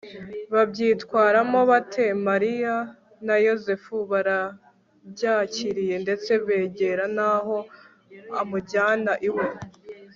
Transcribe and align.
babyitwaramo 0.53 1.59
bate? 1.71 2.05
mariya 2.27 2.75
na 3.27 3.35
yozefu 3.45 3.95
barabyakiriye 4.11 5.95
ndetse 6.03 6.31
bigera 6.45 7.05
n'aho 7.15 7.57
amujyana 8.41 9.13
iwe 9.29 9.45